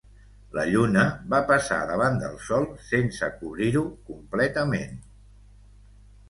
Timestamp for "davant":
1.91-2.17